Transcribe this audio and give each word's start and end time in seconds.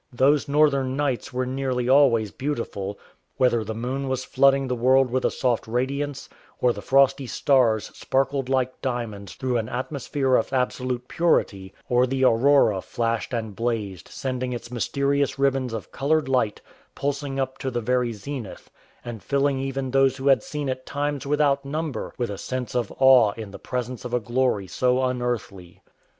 Those 0.11 0.47
northern 0.47 0.97
nights 0.97 1.31
were 1.31 1.45
nearly 1.45 1.87
always 1.87 2.31
beautiful, 2.31 2.97
whether 3.37 3.63
the 3.63 3.75
moon 3.75 4.07
was 4.09 4.23
flood 4.25 4.55
ing 4.55 4.67
the 4.67 4.73
world 4.75 5.11
with 5.11 5.23
a 5.23 5.29
soft 5.29 5.67
radiance, 5.67 6.27
or 6.59 6.73
the 6.73 6.81
frosty 6.81 7.27
stars 7.27 7.95
sparkled 7.95 8.49
like 8.49 8.81
diamonds 8.81 9.35
through 9.35 9.57
an 9.57 9.69
atmosphere 9.69 10.37
of 10.37 10.51
absolute 10.53 11.03
o 11.05 11.05
209 11.07 11.07
THE 11.07 11.13
CREE 11.13 11.69
SYLLABIC 11.69 11.77
SYSTEM 11.77 11.87
purity, 11.87 11.95
or 11.95 12.07
the 12.07 12.25
aurora 12.35 12.81
flashed 12.81 13.31
and 13.35 13.55
blazed, 13.55 14.07
sending 14.07 14.53
its 14.53 14.71
mysterious 14.71 15.37
ribbons 15.37 15.71
of 15.71 15.91
coloured 15.91 16.27
light 16.27 16.61
pulsing 16.95 17.39
up 17.39 17.59
to 17.59 17.69
the 17.69 17.79
very 17.81 18.11
zenith 18.11 18.71
and 19.05 19.21
filling 19.21 19.59
even 19.59 19.91
those 19.91 20.17
who 20.17 20.29
had 20.29 20.41
seen 20.41 20.67
it 20.67 20.87
times 20.87 21.27
without 21.27 21.63
number 21.63 22.15
with 22.17 22.31
a 22.31 22.39
sense 22.39 22.73
of 22.73 22.91
awe 22.97 23.33
in 23.37 23.51
the 23.51 23.59
presence 23.59 24.03
of 24.03 24.15
a 24.15 24.19
glory 24.19 24.65
so 24.65 25.03
unearthly. 25.03 25.79